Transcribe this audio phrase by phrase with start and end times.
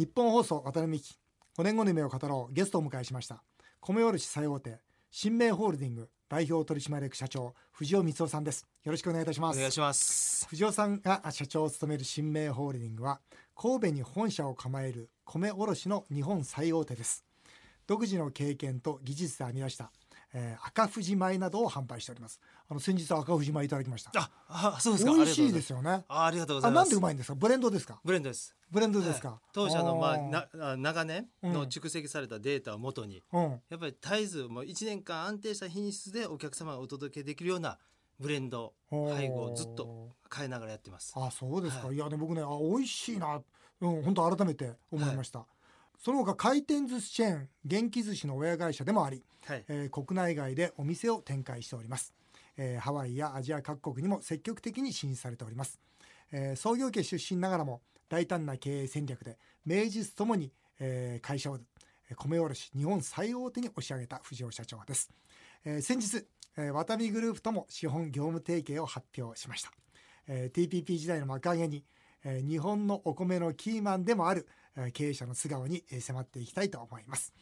[0.00, 1.18] 日本放送渡辺美希
[1.58, 3.44] 5年後の夢を語ろうゲストをお迎えしました。
[3.80, 4.78] 米卸最大手
[5.10, 8.66] 新明ホールディング代表取締役社長藤尾光夫さんです。
[8.82, 9.58] よろしくお願いいたします。
[9.58, 10.46] お願いします。
[10.48, 13.20] 藤尾さんが社長を務める新明ホールディングは
[13.54, 17.26] 神戸に本社を構える米卸の日本最大手です。
[17.86, 19.92] 独自の経験と技術で編み出した
[20.32, 22.40] えー、赤富士米などを販売しております。
[22.68, 24.10] あの先日赤富士米いただきました。
[24.14, 25.12] ああそうですか。
[25.12, 26.04] 美味しいですよね。
[26.08, 26.84] あありがとうございます。
[26.84, 27.34] なんでうまいんですか？
[27.34, 28.00] ブレンドですか？
[28.04, 28.54] ブレンドです。
[28.70, 37.78] ブレンドですか、はい、当社のまあな長年の蓄積されたデータをもとに、うん、やっぱり絶えずもう1年間安定した品質でお客様がお届けできるような
[38.20, 41.12] ブレンド配合をずっと変えながらやってます。
[41.16, 43.40] あそうですか、はい、いやで僕ねあ美味しいな。
[43.80, 45.48] うん本当改めて思いました、はい
[46.00, 52.14] その他回転寿司チェーン元気寿司の親会社でもあり、はい、えー、国内外でお店を展開しております、
[52.56, 55.78] えー、ハワイやアジア各国にも積極的に進出されております、
[56.32, 59.36] えー、創業家出身ながらも大胆な経営戦略で
[59.66, 60.50] 名実ともに、
[60.80, 61.58] えー、会社を
[62.16, 65.10] 米卸日本最大手に押し上げた藤尾社長です、
[65.66, 66.24] えー、先日、
[66.56, 69.70] えー、ワタミグループとも資本業務提携を発表しました、
[70.28, 71.84] えー、TPP 時代の幕上げに、
[72.24, 74.48] えー、日本のお米のキーマンでもある
[74.92, 77.32] 経営者の素顔に迫っていきたいと思います。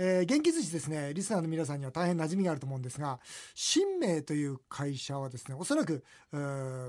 [0.00, 3.18] えー、元気寿司ですねリスナーの皆さんには大変馴染みがあると思うんですが
[3.56, 6.04] 新明という会社はですねおそらく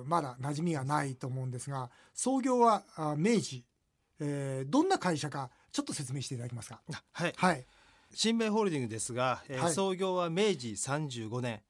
[0.05, 2.83] まだ馴染みがないと思うんですが創業は
[3.17, 3.65] 明治、
[4.19, 6.81] えー、どんな会社かちょっと説明していただけますか？
[7.13, 7.65] はい、はい。
[8.13, 11.61] 新明ホールディングですが、えー、はい、創業は明治35年、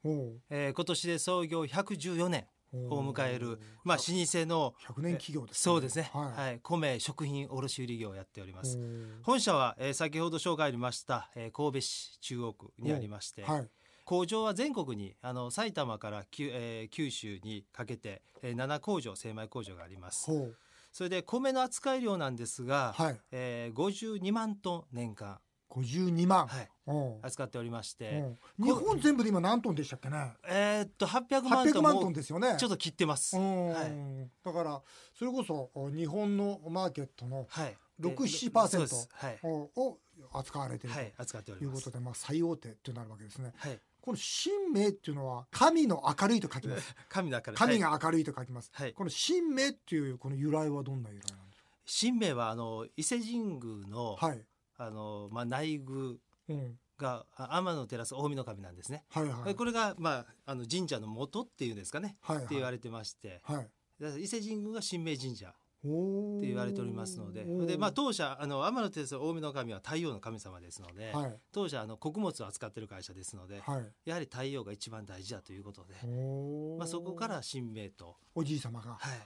[0.49, 8.79] えー、今年で創業114年を迎える、まあ、老舗の100年企業です、ね、そうですね、はい、はい、米食品卸売業をやっております。
[9.23, 13.67] 本社は、えー、先ほど紹介ありました、えー、神戸市中央区にありまして、はい、
[14.05, 20.31] 工場は全国にあの埼玉からき、えー、九州にかけて、えー、7工場精米工場があります。
[20.91, 23.19] それで米の扱い量なんですが、はい。
[23.31, 25.39] えー、52万トン年間
[25.69, 26.69] 52万、はい、
[27.21, 28.23] 扱っておりまして、
[28.57, 30.33] 日本全部で今何トンでしたっけね？
[30.47, 32.55] えー、っと800万トン万トンですよね。
[32.57, 34.81] ちょっと切ってます、はい、だから
[35.17, 37.47] それこそ日本のマーケットの
[38.01, 39.99] 67%を
[40.33, 41.01] 扱われていると。
[41.63, 43.53] いうことで、まあ、最大手となるわけですね。
[43.55, 43.79] はい。
[44.01, 46.95] この神明っていうのは神の明るいと書きます。
[47.09, 47.55] 神の明るい。
[47.57, 48.71] 神が明るいと書きます。
[48.73, 51.69] はい、この神明っていうこの由来はどんな由来なんですか？
[52.01, 54.45] 神明はあの伊勢神宮の、はい、
[54.79, 56.15] あのまあ内宮
[56.97, 59.03] が、うん、天の照ら大神神なんですね。
[59.09, 63.61] はいはい、これがまああの神社の元っていうんですかね、はいはい、って言われてまして、は
[64.17, 65.53] い、伊勢神宮が神明神社。
[65.79, 67.45] って言われておりますので。
[67.65, 75.93] で、まあ、当社あの天の照大神の神は太陽の神様ですので、はい、当社あの穀物を扱っている会社ですので、はい、やはり太陽が一番大事だということで、
[76.77, 78.17] まあ、そこから神明と。
[78.35, 79.19] おじい様が、はい、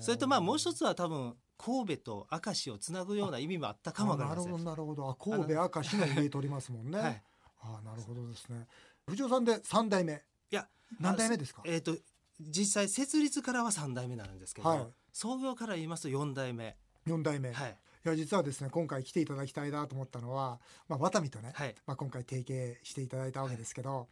[0.00, 5.36] それとまあもう一つは多分神戸と明石をつなぐような意味もあったかもわかりませんなるほどなるほど。
[5.38, 7.22] 神戸明石の入れておりますもんね、はい、
[7.62, 8.66] あなるほどですね。
[9.06, 10.22] 藤尾さんで三代目。
[10.50, 10.66] いや
[11.00, 11.62] 何代目ですか？
[11.64, 11.96] えっ、ー、と
[12.40, 16.76] 実際設立からは三代目なんですけど、はい、創業から言いますと四代目。
[17.06, 17.52] 四代目。
[17.52, 17.78] はい。
[18.04, 24.06] いや実はですね今回来ていただきたいなと思ったのは、まあ、ワタミとね、はい、まあ、今回提携していただいたわけですけど、はい、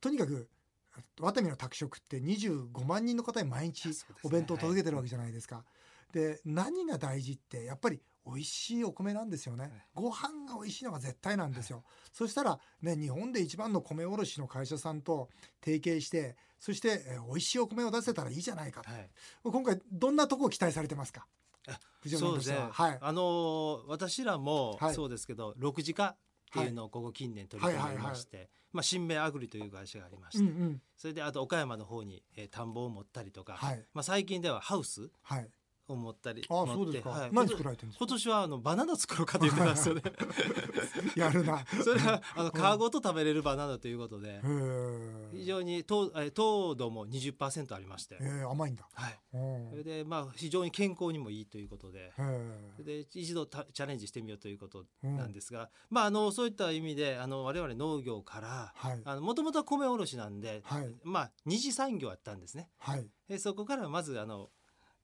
[0.00, 0.48] とにかく
[1.20, 3.88] ワタミの宅食って25万人の方に毎日
[4.22, 5.64] お弁当を届けてるわけじゃないですか。
[6.12, 15.30] で何が大事ってやっぱり美味しいお米なんですよね、はい、ご飯が美味しいのが絶対なんですよ、はい、そしたらね日本で一番の米卸の会社さんと
[15.64, 19.10] 提携してそして、えー、美味しいお米を出せたらいいじゃないか、はい、
[19.42, 21.26] 今回どんなとこを期待されてますか？
[22.06, 26.16] そうですね、はい、あのー、私らもそうですけど、6時化っ
[26.52, 35.48] ていうのをここ近年取り組んでまして、まあ、新明アグリという会社がありまして、うんうん、それであと岡山の方に、えー、田んぼを持ったりとか、はい、まあ、最近ではハウス、はい
[35.92, 38.04] 思ったりあそうですか、はい、何作られてるんですか？
[38.04, 40.02] 今年はあのバナナ作ろうかと言ってたんですよね
[41.16, 41.64] やるな。
[41.82, 44.40] それはあの皮ごと食べれるバナナということで。
[45.32, 48.18] 非常に糖糖度も20%ありまして。
[48.48, 48.88] 甘いんだ。
[48.92, 49.18] はい。
[49.70, 52.12] それでまあ非常に健康にもいいということで。
[52.78, 64.50] で一度チャレンジしてみようということなんですが、まああのそういった意味であの我々農業からもともとは米卸なんで、はい、まあ二次産業やったんですね、はい、そこからまずあの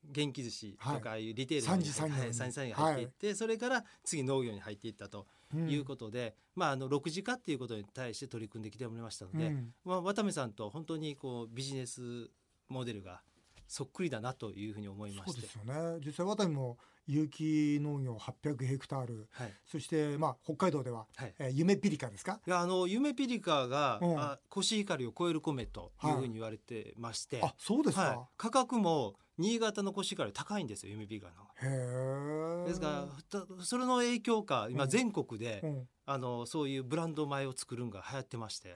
[0.04, 2.72] 元気寿司とかいうリテール三次産業に。
[2.72, 9.54] 入っていって、それから次農業に入っていったということで、まああの6次化っていうことに対して取り組んできておりましたので、
[9.84, 12.30] まあ渡部さんと本当にこうビジネス
[12.68, 13.22] モデルが
[13.66, 15.32] そっくりだなというふうに思いまして。
[15.32, 16.00] そうですよね。
[16.04, 22.38] 実際渡部も有機農業800ヘクタール、はい、そしてまあ北海道では、はい、えー、夢ピリカですか？
[22.46, 32.66] いやあの夢ピリカが、うん、あコシヒカリを超える米というふうに言われてまして、はい、あそうですか、価格も新潟のコシヒカリ高いんですよ MB ガの。
[32.66, 38.74] ですからそれの影響か今全国で、うん、あのそういうブランド米を作るんが流行ってまして。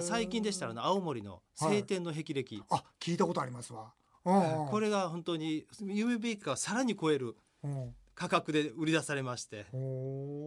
[0.00, 3.92] 最近でしたら青森の晴天の霹靂、はい、あ聞いたことありますわ、
[4.24, 7.36] これが本当に夢ビーカーさらに超える、
[8.14, 9.66] 価格で売り出されまして、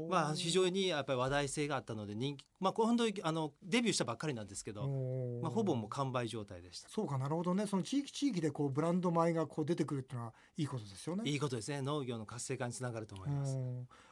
[0.10, 4.88] まあ、非常にやっぱり話題性があったので人気、まあ、本当にあのデビューしたばっかりなんですけど、
[5.42, 6.90] まあ、ほぼもう完売状態でした。
[6.90, 7.68] そうかなるほどね。
[7.68, 11.24] その地域地域でこうブランド米がこう出てくるっていうのはいいことですよね。
[11.26, 11.82] いいことですね。
[11.82, 13.58] 農業の活性化につながると思います。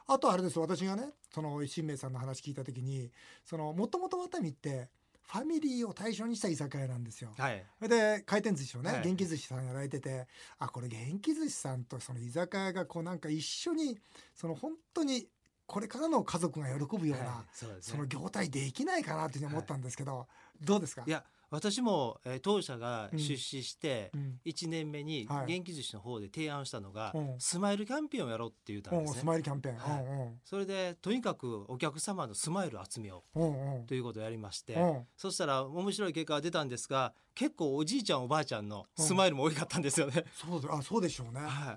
[0.06, 0.58] あとあれです。
[0.58, 3.10] 私がねその新明さんの話聞いた時に
[3.44, 4.90] そのもともとワタミって
[5.26, 7.30] ファミリーを対象にした居酒屋なんですよ。
[7.36, 10.26] はい、で回転寿司をね、はい、元気寿司さんやられてて
[10.58, 13.98] あこれ元気寿司さんとその居酒屋がこうなんか一緒に
[14.34, 15.26] その本当に
[15.66, 17.48] これからの家族が喜ぶような、はい。
[17.52, 20.28] そね、その業態できないかなって思ったんですけど、
[20.60, 21.02] どうですか？
[21.04, 24.10] いや私も、えー、当社が出資して
[24.44, 29.20] 1年目に元気寿司の方で提案したのが、うん、スマイルキャンペーンをやろうって言ったんですね。
[29.20, 30.04] スマイルキャンペーン、はい。
[30.04, 34.76] うん、それでとにかくお客様のスマイルを集めようということをやりまして、
[35.16, 36.66] そしたら面白い結果が出たん。
[36.68, 40.24] ですが結構おじいちゃんおばあちゃんのスマイルも多かったんですよね。
[40.32, 41.76] そうあそうでしょうね、は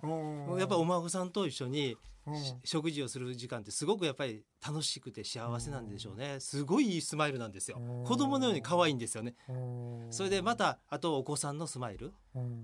[0.56, 1.98] い、やっぱお孫さんと一緒に
[2.64, 6.40] 食事をする時間ってすごくやっぱり楽しくて幸せなんでしょうね。
[6.40, 7.78] すごいいいスマイルなんですよ。
[8.06, 9.36] 子供のように可愛いんですよね。
[10.10, 12.14] それでまたあとお子さんのスマイル。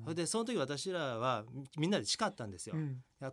[0.03, 1.43] それでその時私らは
[1.77, 2.81] みんなで誓ったんですよ、や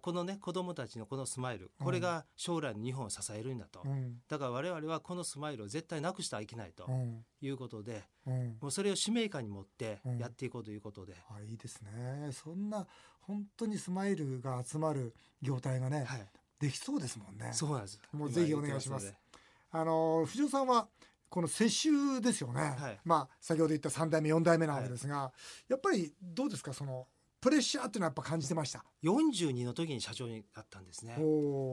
[0.00, 6.88] このね子供たちのこのスマイルこれが将来の日本を支えるんだと、うん、だから我々はこのスマイルを絶対なくしてはいけないと
[7.40, 12.30] いうことで、うん、もうそれを使命感に持ってやっていこうということで、あいいですね。
[12.32, 12.86] そんな
[13.20, 16.26] 本当にスマイルが集まる業態がね、はい、
[16.60, 17.50] できそうですもんね。
[17.52, 18.00] そうなんです。
[18.12, 19.12] もうぜひお願いします。
[19.72, 20.88] あの藤尾さんは
[21.28, 25.32] この世襲ですよね、はい、まあ先ほど言った3代目4代目なわけですが、は
[25.68, 26.74] い、やっぱりどうですか？
[26.74, 27.06] その
[27.42, 31.16] プレッシャーっていうのはやっぱ感じてました？42の時に社長になったんですね。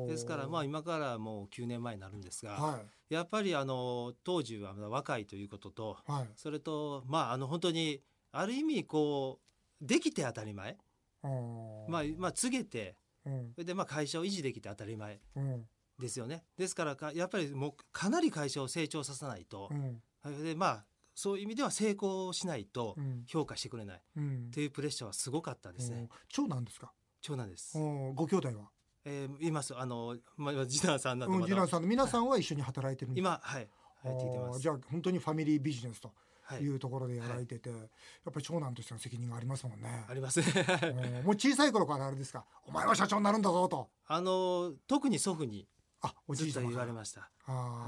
[0.07, 2.79] ですからまあ今からもう9年前になるんですが、は
[3.09, 8.01] い、やっぱりあの当時は若いということと、はい、それとまああの本当に
[8.31, 9.39] ある意味こ
[9.79, 10.75] うできて当たり前。
[11.21, 12.95] まあまあ告げて、
[13.25, 15.19] うん、それでまあ会社を維持できて当たり前
[15.99, 19.69] ですよね、ですからやっぱりもうかなり会社を成長させないと、
[20.23, 20.85] うん、でまあ
[21.19, 22.95] そういう意味では成功しないと
[23.27, 24.01] 評価してくれない。
[24.53, 26.07] というプレッシャーはすごかったですね。
[26.29, 26.93] 長男ですか？
[27.21, 27.77] 長男です。
[28.15, 28.69] ご兄弟は？
[29.03, 29.77] えー、います。
[29.77, 31.81] あの、まあ、次男さんなんで次男さん。
[31.81, 33.69] の皆さんは一緒に働いてるんです今はい。
[34.03, 34.13] はい。
[34.15, 34.59] 聞いてます。
[34.61, 36.13] じゃあ本当にファミリービジネスと
[36.61, 36.67] い。
[36.69, 37.89] うところでやられてて、はい、やっ
[38.33, 40.05] ぱり長男としての責任がありますもんね。
[40.09, 40.39] あります。
[41.23, 42.45] もう小さい頃からあれですか？
[42.65, 43.89] お前は社長になるんだぞと。
[44.07, 45.67] あの特に祖父に
[46.01, 47.29] あおじいさん言われました。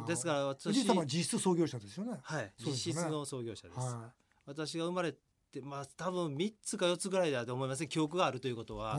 [0.07, 2.19] ですから私おじい様は実質創業者ですよね。
[2.21, 8.97] はい、実質の創業者です、はい、私が生まれてまあ多分3つか4つぐらいだと思います記憶があるということは。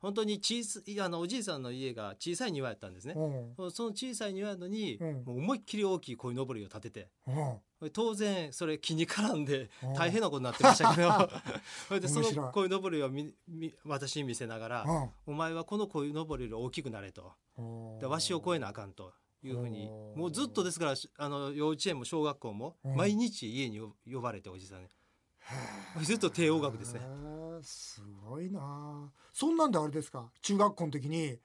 [0.00, 3.14] 本当に小さいあのおじいさんの家が小さい庭やったんですね。
[3.14, 7.08] その小さい庭のに、もう思いっきり大きい鯉のぼりを立てて。
[7.94, 11.08] 当然それ気に絡んで大変なことになってましたけど。
[11.88, 17.32] それでその鯉のぼりをみみ私に見せながら「お前はこの鯉のぼりより大きくなれ」と
[18.00, 19.12] 「でわしを超えなあかん」と。
[19.42, 19.90] いうふうに。
[20.16, 24.88] もうずっとですからあの幼稚園も小学校も毎日家に呼ばれておじさんに
[26.02, 27.00] ずっと帝王学ですね。
[27.62, 29.10] すごいな。
[29.32, 30.30] そんなんであれですか？
[30.42, 31.38] 中学校の時に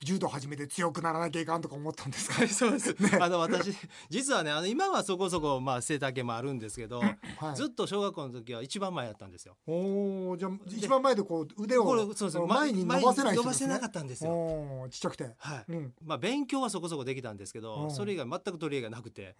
[0.00, 3.74] 柔道始めて強くならなきゃいかんとか思ったんですか、そうです、ね、あの私
[4.10, 9.56] 実はねあの今はそこそこまあ背丈もあるんですけど、はい、ずっと小学校の時は一番前やったんですよ。
[9.66, 14.86] おおじゃあ一番前でこう腕をそうそう前に伸ばせないね、伸ばせなかったんですよ。
[14.90, 15.30] ちっちゃくて。
[15.38, 19.36] はい、うん、まあ勉強はそこそこできたんですけどそれ以外全く取り柄がなくて、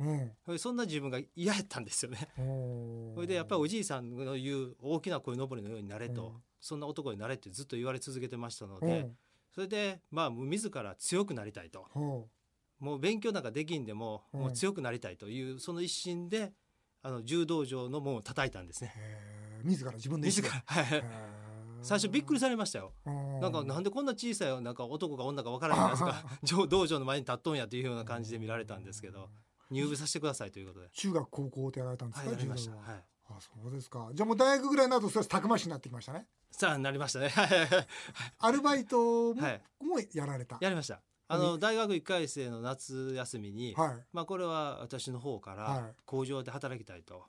[0.47, 2.31] うん、そんな自分が嫌やったんですよね。
[3.15, 9.11] それでやっぱりおじいさんの言う大きな鯉のぼりのようになれと、そんな男になれってずっと言われ続けてましたので、
[9.55, 11.87] それでまあ自ら強くなりたいと、
[12.79, 16.53] もう勉強なんかできんでも,、もう強くなりたいというその一心で
[17.03, 18.93] あの柔道場の門を叩いたんですね。
[19.65, 20.65] 自ら自分で自ら。
[21.83, 22.93] 最初びっくりされましたよ。
[23.41, 26.25] なんかなんでこんな小さいなんか男か女か分からないですか。
[26.69, 29.31] 道場の前に立っとんやというような感じで見られたんですけど
[29.71, 30.89] 入部させてくださいということで。
[30.93, 33.05] 中学高校ってやられたんですか、はい、やりました、はい、
[33.37, 34.11] あそうですか。
[34.15, 36.27] じゃあもう大学ぐらいになるとそれたくましになってきましたね。
[36.51, 37.31] さあなりましたね。
[38.39, 39.41] アルバイトも,、
[39.81, 40.59] もやられた。
[40.61, 41.01] やりました。
[41.29, 47.25] あの大学1回生の夏休みに、はい、まあこれは私の方から工場で働きたいと、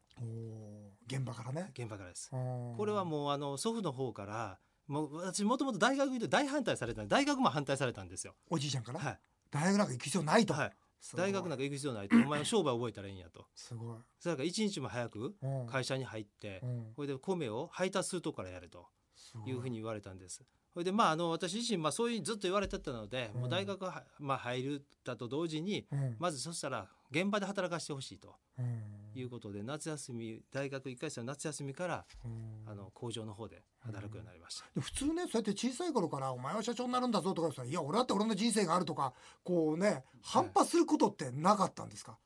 [1.07, 1.72] 現場からね。
[1.74, 2.29] 現場からです。
[2.29, 8.36] これはもうあの祖父の方からもう私もともと大学行って大反対された大学も反対されたんですよ。
[8.50, 9.19] おじいちゃんから、はい、
[9.51, 10.72] 大学なんか行く必要ないと、はい、
[11.15, 12.15] 大学なんか行く必要ないと。
[12.15, 13.45] お前は商売覚えたらいいんやと。
[13.55, 13.98] すごい。
[14.19, 15.36] それから一日も早く
[15.67, 16.63] 会社に入って、
[16.95, 18.88] これで米を配達するとこからやれと。
[19.45, 19.51] い。
[19.51, 20.43] うふうに言われたんです。
[20.74, 28.36] それでまああの私自身まあそういうずっと言われてたので、うん、もう大学はまあ入るだと同時に、うん、まずそしたら現場で働かせてほしいと、
[29.20, 32.05] いうことで夏休み大学1回生の夏休みから、
[32.65, 42.17] あの工場の方で働くようになりました、普通ねそうやって小さい頃から「お前は社長になるんだぞ」とかさ「いや俺だって俺の人生がある」とかこうね反発することってなかったんですか、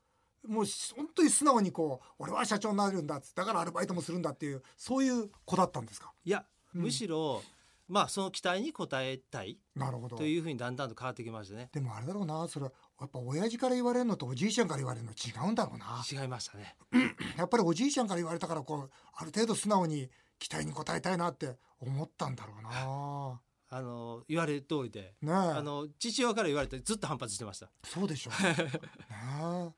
[0.46, 0.64] もう
[0.96, 6.12] 本当に素直にこう俺は社長になるんだだからアルバイトもするんだっていうそういう子だったんですか？
[6.24, 7.42] いや、むしろ、
[7.88, 9.58] まあその期待に応えたい。
[9.74, 10.16] なるほど。
[10.16, 11.70] というふうにだんだんと変わってきましたね。
[11.72, 12.46] でもあれだろうな。
[12.48, 16.04] それやっぱ親父から言われるのとおじいちゃんから言われるの違うんだろうな。
[16.10, 16.76] 違いましたね。
[17.36, 23.40] やっぱりおじいちゃんから言われたからこうある程度素直に期待に応えたいなって思ったんだろうな。
[23.70, 27.70] あの言われる通りで、ね、あの父親から言われてずっと反発してました。
[27.84, 28.42] そうでしょう。
[29.66, 29.74] ね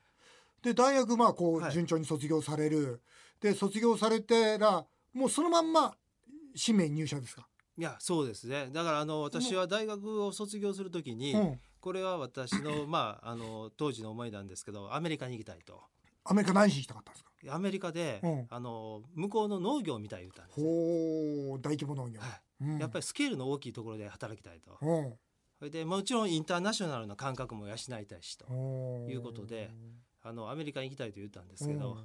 [0.63, 2.99] で大学まあこう順調に卒業される、はい、
[3.41, 5.97] で卒業されてらもうそのまんま
[6.55, 7.49] 新名入社ですか？
[7.81, 8.69] いやそうですね。
[8.71, 15.81] だからあの私は大学を卒業するときに、うん、これは私の まああの当時の思いなんですけどアメリカに行きたいと。
[16.25, 17.55] アメリカ何しに行きたかったんですか？
[17.55, 22.65] アメリカで、うん、あの向こうの農業みたい言ったんですほ大規模農業、はい。
[22.65, 24.77] うん、やっぱりスケールの大きいところで働きたいと、
[25.59, 28.45] それでもちろんインターナショナルな感覚も養いたいしと
[29.09, 29.71] いうことで
[30.21, 31.97] あのアメリカに行きたいと言ったんですけど、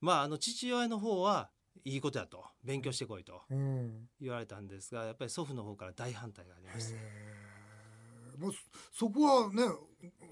[0.00, 1.48] まああの父親の方は
[1.84, 3.42] いいことやと勉強してこいと
[4.20, 7.52] 言われたんですがやっぱり祖父の方から大反対がありました。
[8.38, 8.52] もう
[8.92, 9.62] そこはね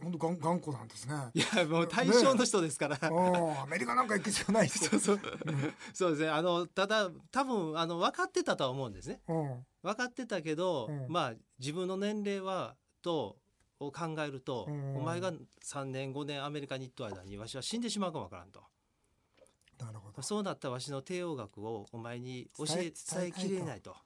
[0.02, 1.14] 本当頑頑固なんですね。
[1.34, 2.96] いやもう対象の人ですから。
[2.98, 5.20] ね、アメリカなんか行く必要ない そうそう。
[5.92, 6.28] そうですね。
[6.28, 9.20] あのただ多分あの分かってたとは思うんですね。
[9.28, 13.38] うん、分かってたけど、うん、まあ自分の年齢はと
[13.78, 15.32] を考えると、うん、お前が
[15.64, 18.62] 3年5年アメリカに行った間にわしは死んでしまうかもわからんと。
[19.80, 20.22] なるほど。
[20.22, 22.92] そうなったわしの帝王学をお前に教え伝
[23.28, 23.96] えきれないと。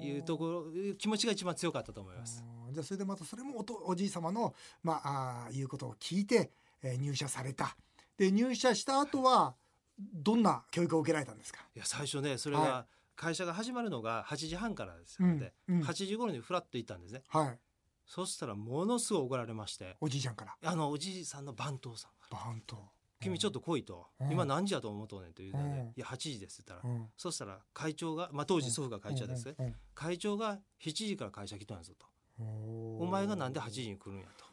[0.00, 2.42] いうところ気持ちが一番強かったと思います。
[2.72, 6.50] じゃあそれでまたそれもおおじい様のまああ言うことを聞いて、
[6.82, 7.76] えー、入社された。
[8.16, 9.54] で入社した後は
[9.98, 11.60] どんな教育を受けられたんですか？
[11.74, 17.22] いや最初ねそれが、会社が始まるのが8時半からですので、うんうん、8時頃にフラッと行ったんですね。
[17.28, 17.58] はい。
[18.06, 29.46] そしたらものすごい怒られましておじいちゃんからあのおじいさんの番頭さん番頭君ちょっと来いと、うん、今何時やと思うとねと言うので、うん、いや8時ですって言ったら、うん、そしたら会長が、まあ、当時祖父が会長です。
[29.58, 32.06] ね、会長が7時から会社来たんですと。
[32.38, 34.44] お前がなんで8時に来るんやと。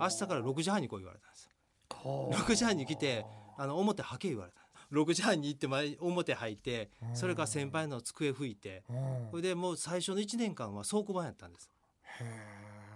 [0.00, 1.50] 明日から6時半に来い言われたんです。
[1.90, 3.24] 6時半に来て
[3.56, 4.60] あの表はけ言われた
[4.92, 8.82] 6時半に行って前表入ってそれから先輩の机拭いて。
[9.30, 11.70] それでもう最初の1年間は倉庫番やったんです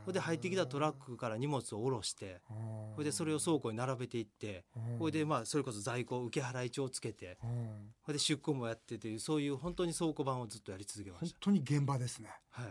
[0.05, 4.65] ほで入ってきたトラックから荷物を下ろしてほでそれを倉庫に並べていって
[4.99, 7.39] ほいでまあそれこそ在庫受払帳をつけて
[8.03, 11.27] ほで出庫もやってというそういう本当に倉庫版をずっとやり続けました。
[11.27, 12.31] 本当に現場ですね。
[12.51, 12.67] はい。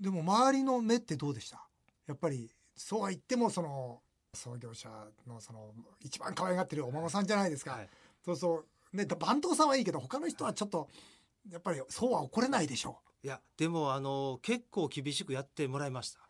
[0.00, 1.64] でも周りの目ってどうでした？
[2.06, 4.00] やっぱりそうは言ってもその
[4.34, 4.88] 創業者
[5.28, 7.88] のその一番可愛がってるお孫さんじゃないですか、はい、
[8.24, 8.96] そうそう。
[8.96, 10.88] ね番頭さんはいいけど他の人はちょっと
[11.50, 13.26] やっぱりそうは怒れないでしょう。
[13.26, 16.20] いやでもあの結構厳しくやってもらいました。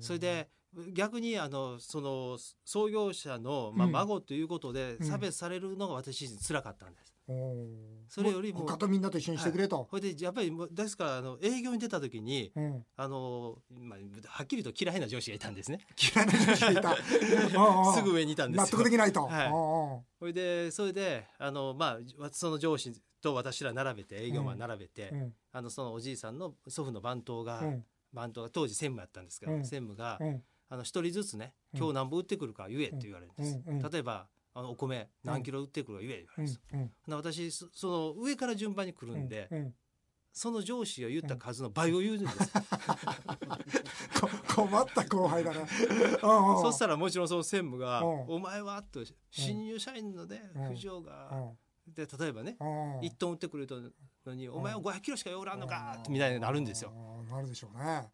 [0.00, 0.48] それで
[0.92, 7.66] 逆にあのその創業者の、まあ、孫ということで差別されるのが私自身辛かったんです、うん、
[8.08, 13.98] それよりも他とみんなと一緒にしてくれと、はい、それでやっぱりですからあの営業に出た時に、うん、あの、まあ、
[14.28, 15.80] はっきりと嫌いな上司がいたんですね。
[16.14, 16.96] 嫌いな上司がいた。
[17.96, 19.48] すぐ上にいたんです納得できないと、はい、
[20.18, 22.92] それでそれであのまあその上司
[23.26, 30.20] と私ら並べて営業マン並べて、うん、あのそのおじいさんの祖父の番頭が、うん、番頭が当時専務やったんですけど、うん、専務が、
[30.68, 33.60] あの一人ずつね今日何本売ってくるか言えって言われるんです、
[33.92, 36.60] 例えばあのお米何キロ売ってくるか言え言われるんです、
[37.08, 39.48] 私その上から順番に来るんで、
[40.32, 42.36] その上司が言った数の倍を言うんです。
[44.54, 45.66] 困った後輩だね。
[46.20, 51.52] そしたらもちろんその専務が「お前は?」と新入社員のね藤尾が
[51.94, 53.74] で例えばね1トン売ってくれた
[54.26, 56.92] のに「お前は500キロしかよらんのか」みたいになるんですよ。
[57.30, 58.08] なるでしょうね。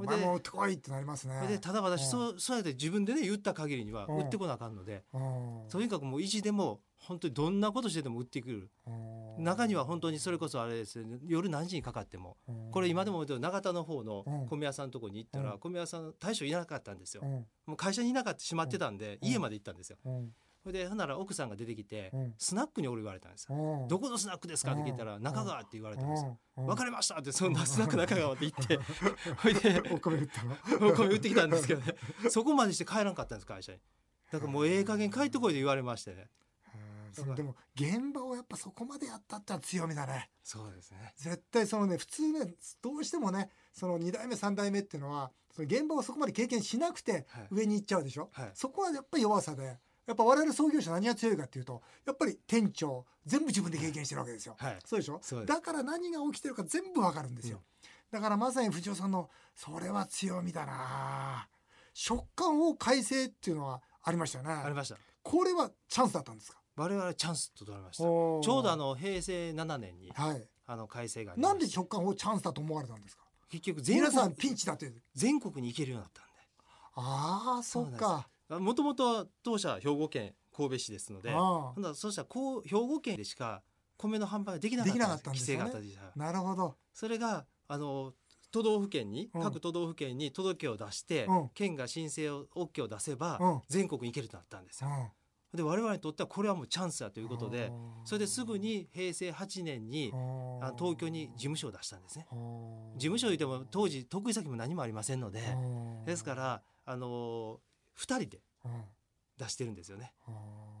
[0.00, 1.46] お前も売ってこいってなりますね。
[1.48, 5.04] でただ私そうそうやって自分でね言った限りには売ってこなあかんので
[5.68, 8.70] とにかくもう意地でも本当にどんなことしてでも売ってくる。
[9.38, 12.36] 中には本当にそれこそあれですね夜何時にかかっても。
[12.70, 17.22] これ今でも永田の方の米屋さんのとこに行ったら米屋さん大将いなかったんですよ。
[17.66, 19.98] もう会社にいなかったしまってたんで家まで行ったんですよ。
[20.68, 23.46] それでほんなら奥さんが出てきて、うん、スナックにおる言われたんです。
[23.50, 24.72] よ、どこのスナックですか？
[24.72, 26.24] って聞いたら、中川って言われたんです。
[26.24, 28.78] よ、分かりましたってそんなスナック中川って言って。
[29.42, 30.56] ほいでお米売ったの？
[30.90, 31.94] お米売ってきたんですけどね。
[32.28, 33.78] そこまでして帰らんかったんです会社に。
[34.30, 36.28] だからもうええ加減帰ってこいと言われましてね。
[37.26, 40.28] うん、でも現場をやっぱそこまでやったっては強みだね。
[40.42, 41.14] そうですね。
[41.16, 49.78] 絶対そのね普通ねどうしてもねその2代目3代目っていうのはその現場をそこまで経験しなくて上に行っちゃうでしょ、はい、そこはやっぱり弱さで
[50.08, 55.20] やっぱ我々創業者何が強いかっていうとやっぱり店長全部自分で経験してるわけですよ、はい、そうでしょ？
[55.44, 57.60] だから何が起きてるか全部わかるんですよ、
[58.12, 61.46] うん、だからまさに藤尾さんのそれは強みだな。
[61.92, 64.52] 食感を改正っていうのはありましたよね。
[64.52, 64.96] ありました。
[65.22, 66.58] これはチャンスだったんですか？
[66.76, 68.04] 我々チャンスと取られました。
[68.04, 73.24] ちょうどあの平成7年に、はい、あの改正がなんで食感をチャンスだと思われたんですか？
[73.50, 74.92] 結局全皆さんピンチだって。
[75.14, 76.30] 全国に行けるようになったんで。
[76.94, 81.30] ああそっかもともと当社兵庫県神戸市ですので
[81.94, 83.62] そうしたらこう兵庫県でしか
[83.98, 85.80] 米の販売ができなかったんです規制があった
[86.18, 86.76] なるほど。
[86.94, 88.14] それがあの
[88.50, 94.88] 都道府県に、各都道府県に届けを出して、うん、県が申請を OK を出せば、うん、全国に行けるとなったんですよ。
[95.54, 97.72] で我々にとってはこれはもうチャンスだということで
[98.04, 100.12] それですぐに平成8年に
[100.60, 102.26] あ東京に事務所を出したんですね。
[102.30, 105.40] 事務所いても当時得意先も何もありませんので
[106.04, 107.60] ですからあの
[107.98, 108.40] 2人で
[109.36, 110.12] 出してるんですよね。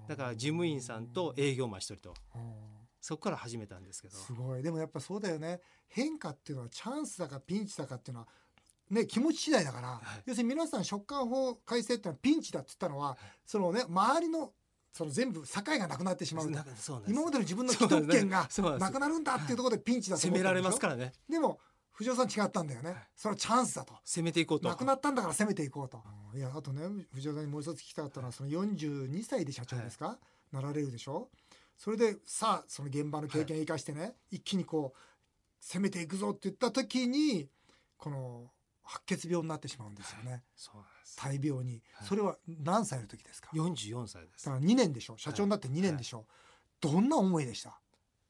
[0.08, 2.14] だから事務員さんと営業マン1人と。
[3.00, 4.16] そこから始めたんですけど。
[4.16, 4.62] すごい。
[4.62, 5.60] でもやっぱそうだよね。
[5.88, 8.28] 変化っていうのはチャンスだかピンチだかっていうのは
[8.90, 14.52] ね、気持ち次第だから、はい、要するに皆さん食感法改正ってのはピンチだって言ったのは、はい、そのね周りの
[14.92, 16.50] その全部境がなくなってしまう
[17.06, 18.48] 今までの自分の既得権が
[18.78, 21.12] なくなるんだっていうところでピンチだと攻められますからね。
[21.28, 21.60] でも
[21.98, 23.92] 藤尾さん違ったんだよね、はい、それはチャンスだと。
[24.04, 24.68] 攻めていこうと。
[24.68, 26.00] なくなったんだから攻めていこうと。
[26.32, 30.16] いやあとね藤尾さんにもう一つ聞きたかったのはその42歳で社長ですか、
[30.52, 31.28] なられるでしょ？
[31.76, 34.98] それでさあその現場の経験を生かしてね、はい、一気にこう
[35.58, 37.48] 攻めていくぞって言った時に
[37.96, 38.44] この
[38.84, 40.44] 白血病になってしまうんですよね、
[41.16, 44.44] 大病に、はい、それは何歳の時ですか？44歳です。
[44.46, 45.18] だから2年でしょ？
[45.18, 46.26] 社長になって2年でしょ、
[46.80, 47.80] どんな思いでした？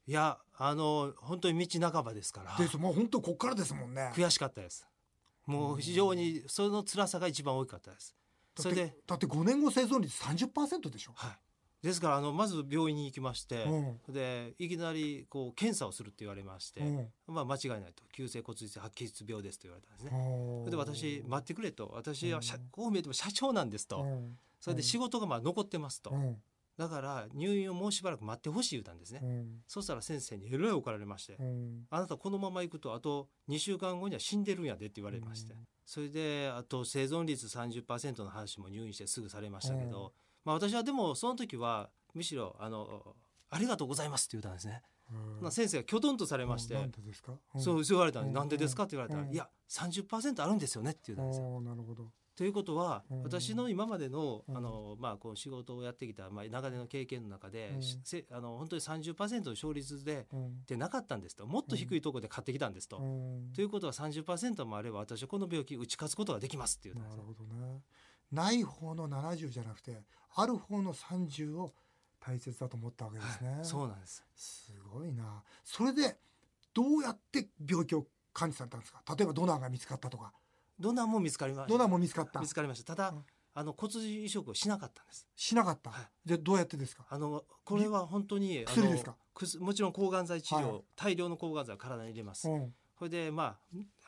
[0.09, 2.57] いやあの本当に道半ばですから。
[2.57, 2.77] です。
[2.77, 4.11] もう本当こっからですもんね。
[4.15, 4.87] 悔しかったです。
[5.45, 8.15] もう非常にその辛さが一番大きかったです。
[8.57, 11.11] それでだって5年後生存率30%でしょ。
[11.13, 11.27] は
[11.83, 11.85] い。
[11.85, 20.71] ですからあのまず病院に行きまして、うん、でいきなりこう検査をするって言われまして、うん、まあ、間違いないと急性骨髄白血病ですと言われたんですね。
[20.71, 21.91] で私待ってくれと。
[21.93, 22.41] 私は
[22.71, 24.03] こう見えても社長なんですと、
[24.59, 26.11] それで仕事がまあ残ってますと、
[26.79, 29.19] だから入院をもうしばらく待ってほしい言うたんですね、
[29.67, 31.37] そしたら先生にえらい怒られまして、
[31.89, 40.13] あなたこのまま行くとあと2週間後には死んでるんやでって言われまして、それであと生存率30%の話も入院してすぐされましたけど、
[40.45, 43.13] まあ、私はでもその時はむしろあの
[43.51, 44.81] 「ありがとうございます」って言ったんですね。
[45.41, 46.75] まあ、先生がきょとんとされまして
[47.59, 51.59] 「そう言われたんで「なんでですか?」って言われたら「いや30%あるんですよね」って言ったんですよ。
[51.61, 57.75] なるほどということは、私の今までのあの、まあ、こう仕事をやってきた、まあ、長年の経験の中で、
[58.05, 60.25] せあの本当に30%の勝率で、
[60.65, 61.45] でなかったんですと。
[61.45, 62.95] もっと低いところで買ってきたんですと。
[63.53, 67.81] ということは30%もあれば私はこの病気打ち勝つことができますっていうなるほどね。
[68.31, 70.01] ない方の70じゃなくて
[70.33, 71.73] ある方の30を
[72.21, 74.25] 大切だと思ったわけですね、はい、そうなんです。
[74.33, 75.43] すごいな。
[75.65, 76.15] それで
[76.73, 79.03] どうやって病気を感知されたんですか？
[79.13, 80.31] 例えばドナーが見つかったとか
[80.79, 81.69] ドナーも見つかりました？
[81.69, 82.39] ドナーも見つかった？
[82.39, 82.95] 見つかりました。
[82.95, 85.27] ただ、うん、あの骨髄移植をしなかったんです。
[85.35, 87.05] しなかった、はい、でどうやってですか？
[87.09, 89.15] あのこれは本当に薬ですか？
[89.59, 93.57] もちろん抗がん剤治療、はい、大量の抗がん剤を体に入れます、うん、それでま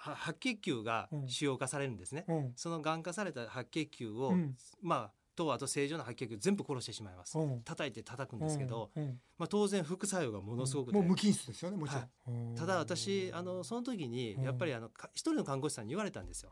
[0.04, 8.92] あ白血球が使用化されるんですね、うん、そのがん化された白血球を、うん、まあとあと正常な白血球全部殺してしまいます、うん、叩いて叩くんですけど、
[9.38, 12.00] まあ、当然副作用がものすごく、もう無菌室ですよねもちろ
[12.34, 16.52] ん、はい、ただ私あのその時にやっぱりあの一人の看護師さんに言われたんですよ、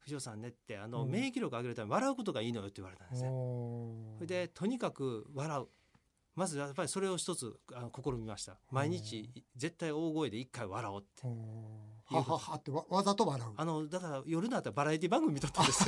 [0.00, 3.28] 藤尾さんねってあの、免疫力上げるために笑うことがいいのよって言われたんですね。
[3.28, 5.66] それでとにかく笑う。
[6.34, 8.58] まずやっぱりそれを一つあの試みました。
[8.70, 11.26] 毎日絶対大声で一回笑おうって
[12.10, 13.52] はははってわわざと笑う。
[13.56, 15.84] あのだから夜になったらバラエティ番組見とったんです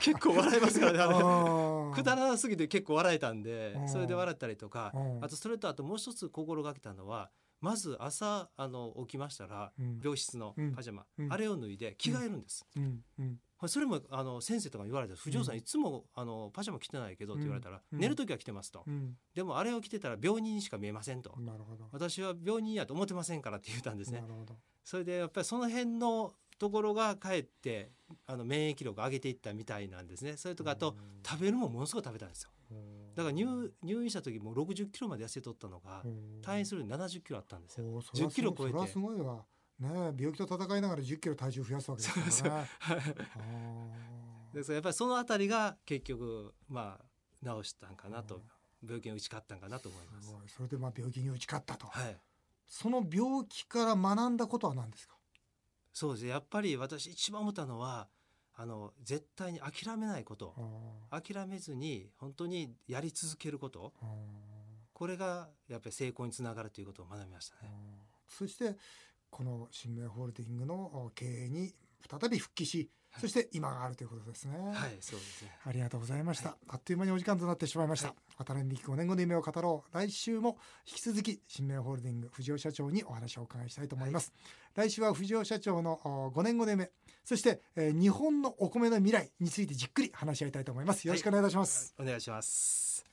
[0.00, 1.94] 結構笑いますからねあれ。
[1.94, 12.64] くだらなすぎて結構笑えたんでそれで笑ったりとかあとそれとあともう一つ心がけたのはまず朝あの起きましたら、病室のパジャマ、あれを脱いで着替えるんです、
[13.66, 18.84] それもあの先生とかに言われた藤尾さん、いつもあのパジャマ着てないけどって言われたら、寝る時は着てますと、
[19.34, 21.34] でもあれを着てたら病人にしか見えませんと。
[21.90, 24.22] 私は病人やと思ってませんからって言ったんですね。
[24.84, 27.90] それでやっぱりその辺のところがかえって
[28.26, 30.36] あの免疫力を上げていったみたいなんですね。
[30.36, 32.50] それとかあと食べるもものすごい食べたんですよ。
[33.14, 36.04] だから入入院した時も60キロまで痩せとったのが
[36.42, 38.00] 退院するに70キロあったんですよ。
[38.14, 38.72] 10キロ超えて。
[38.72, 39.44] それはすごいわ
[39.80, 42.68] ね病気と戦いながら10キロ体重増やすわけですからね
[44.52, 47.04] ですからやっぱりそのあたりが結局まあ
[47.62, 48.40] 治したんかなと
[48.84, 50.34] 病気に打ち勝ったんかなと思います。
[50.56, 51.86] それでまあ病気に打ち勝ったと。
[51.86, 52.16] はい。
[52.66, 55.14] その病気から学んだことは何ですか？
[55.92, 56.30] そうですね。
[56.30, 58.08] やっぱり私一番思ったのは。
[58.60, 60.52] あの絶対に諦めないこと
[61.10, 63.92] 諦めずに本当にやり続けること
[64.92, 67.70] これがやっぱり成功につながるということを学びましたね。
[68.28, 68.76] そして
[69.30, 71.74] この新明ホールディングの経営に
[72.08, 74.56] 再び復帰し、はい、そして今があるということですね。
[74.56, 75.52] はい、そうですね。
[75.64, 76.50] ありがとうございました。
[76.50, 78.14] はい、あっという間にお時間となってしまいました。
[78.36, 79.94] 渡辺美希5年後の夢を語ろう。
[79.94, 84.32] 来週も引き続き新明ホールディング藤尾社長にお話をお伺いしたいと思います。
[84.74, 85.98] はい、来週は藤尾社長の
[86.34, 86.90] 5年後の夢、
[87.24, 91.06] そして、えー、日本のお米の未来についてじっくり話し合いたいと思います。
[91.06, 91.94] よろしくお願いいたします。
[91.98, 93.07] お願いします。